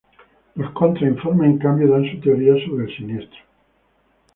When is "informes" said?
1.07-1.51